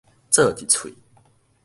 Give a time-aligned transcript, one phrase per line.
[0.31, 0.95] 做一喙